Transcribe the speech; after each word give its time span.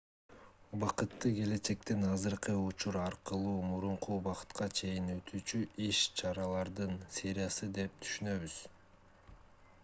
убакытты 0.75 1.31
келечектен 1.39 2.05
азыркы 2.11 2.55
учур 2.69 2.97
аркылуу 3.01 3.59
мурунку 3.73 4.17
убакытка 4.21 4.69
чейин 4.81 5.13
өтүүчү 5.17 5.63
иш-чаралардын 5.89 6.97
сериясы 7.19 7.73
деп 7.79 8.03
түшүнөбүз 8.07 8.59